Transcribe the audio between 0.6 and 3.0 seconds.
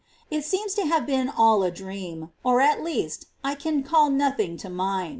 to have been all a dream, or, at